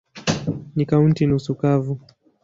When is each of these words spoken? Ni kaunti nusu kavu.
Ni 0.75 0.83
kaunti 0.85 1.23
nusu 1.25 1.51
kavu. 1.61 1.93